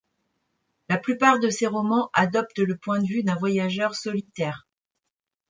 [0.89, 4.67] La plupart de ses romans adoptent le point de vue d'un voyageur solitaire.